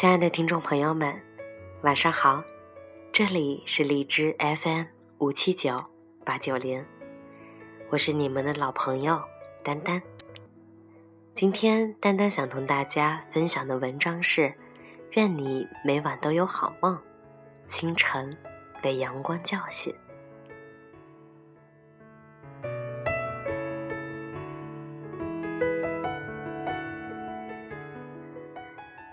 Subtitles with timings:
[0.00, 1.14] 亲爱的听众朋友们，
[1.82, 2.42] 晚上好，
[3.12, 4.84] 这里是荔枝 FM
[5.18, 5.84] 五七九
[6.24, 6.82] 八九零，
[7.90, 9.22] 我是你们的老朋友
[9.62, 10.00] 丹丹。
[11.34, 14.54] 今天丹丹想同大家分享的文章是：
[15.16, 16.98] 愿你每晚都有好梦，
[17.66, 18.34] 清晨
[18.80, 19.94] 被阳光叫醒。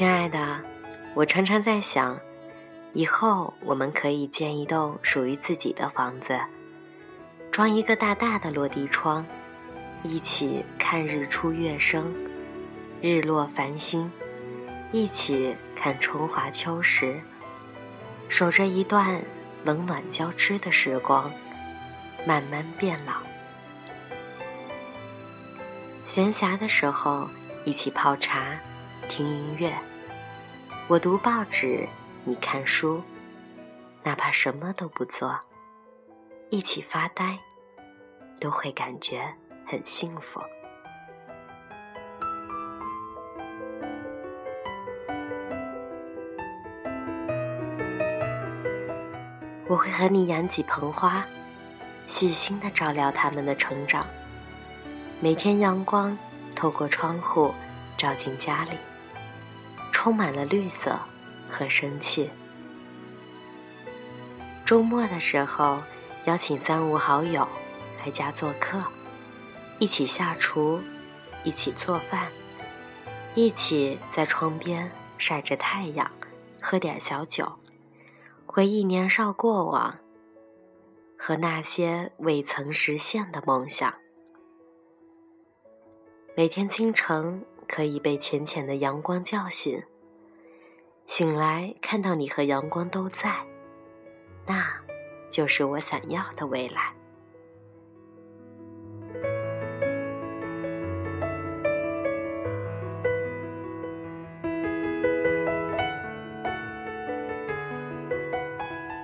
[0.00, 0.58] 亲爱的，
[1.12, 2.18] 我常常在想，
[2.94, 6.40] 以后我们可以建一栋属于自己的房子，
[7.50, 9.22] 装一个大大的落地窗，
[10.02, 12.10] 一起看日出月升、
[13.02, 14.10] 日落繁星，
[14.90, 17.20] 一起看春华秋实，
[18.30, 19.20] 守着一段
[19.64, 21.30] 冷暖交织的时光，
[22.26, 23.12] 慢慢变老。
[26.06, 27.28] 闲暇的时候，
[27.66, 28.56] 一起泡茶。
[29.10, 29.76] 听音乐，
[30.86, 31.84] 我读报纸，
[32.22, 33.02] 你看书，
[34.04, 35.36] 哪怕什么都不做，
[36.48, 37.36] 一起发呆，
[38.38, 39.20] 都会感觉
[39.66, 40.40] 很幸福。
[49.66, 51.26] 我会和你养几盆花，
[52.06, 54.06] 细心的照料它们的成长。
[55.18, 56.16] 每天阳光
[56.54, 57.52] 透过窗户
[57.96, 58.78] 照进家里。
[60.02, 60.98] 充满了绿色
[61.50, 62.30] 和生气。
[64.64, 65.82] 周末的时候，
[66.24, 67.46] 邀请三五好友
[68.02, 68.82] 来家做客，
[69.78, 70.80] 一起下厨，
[71.44, 72.28] 一起做饭，
[73.34, 76.10] 一起在窗边晒着太阳，
[76.62, 77.52] 喝点小酒，
[78.46, 79.98] 回忆年少过往
[81.18, 83.92] 和那些未曾实现的梦想。
[86.34, 87.44] 每天清晨。
[87.70, 89.80] 可以被浅浅的阳光叫醒，
[91.06, 93.32] 醒来看到你和阳光都在，
[94.44, 94.66] 那
[95.30, 96.92] 就是我想要的未来。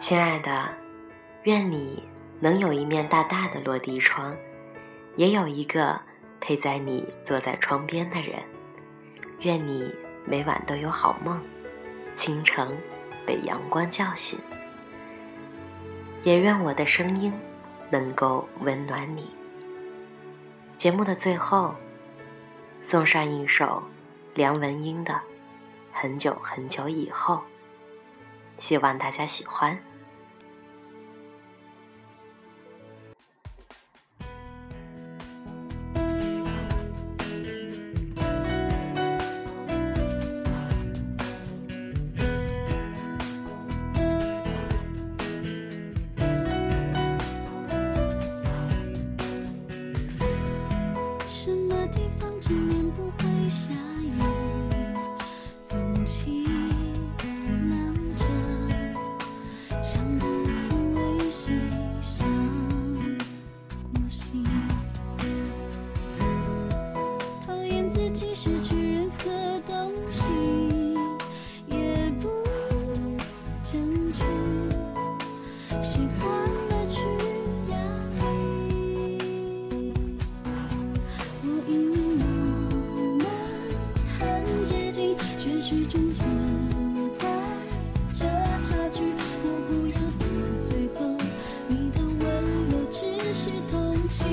[0.00, 0.68] 亲爱的，
[1.42, 2.02] 愿你
[2.40, 4.34] 能有一面大大的落地窗，
[5.16, 6.00] 也有一个
[6.40, 8.42] 陪在你坐在窗边的人。
[9.40, 11.40] 愿你每晚都有好梦，
[12.16, 12.68] 清晨
[13.26, 14.38] 被阳光叫醒。
[16.22, 17.32] 也愿我的声音
[17.90, 19.28] 能够温暖你。
[20.78, 21.74] 节目的最后，
[22.80, 23.82] 送上一首
[24.34, 25.12] 梁文音的
[25.92, 27.36] 《很久很久以后》，
[28.58, 29.78] 希望大家喜欢。
[85.86, 86.26] 中存
[87.18, 87.28] 在
[88.12, 88.24] 着
[88.62, 89.02] 差距，
[89.42, 90.24] 我不要到
[90.58, 91.00] 最后，
[91.68, 92.24] 你的温
[92.70, 92.96] 柔只
[93.34, 94.26] 是同情。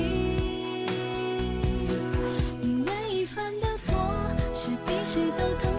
[2.60, 3.92] 你唯一犯的错，
[4.54, 5.71] 是比谁都疼。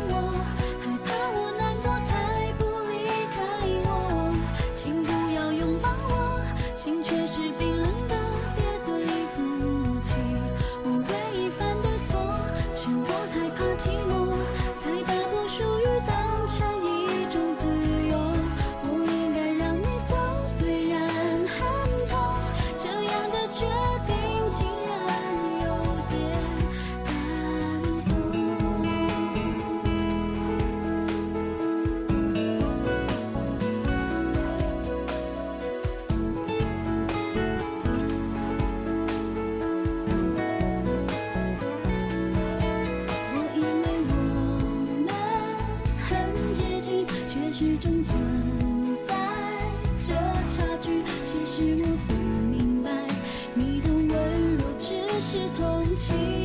[51.63, 52.13] 是我不
[52.51, 52.91] 明白？
[53.53, 56.42] 你的温柔只是同情。